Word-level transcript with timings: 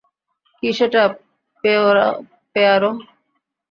কী 0.63 0.69
সেটা, 0.77 1.03
পোয়ারো? 1.63 2.89